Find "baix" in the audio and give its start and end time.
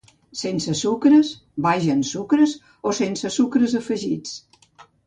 1.67-1.87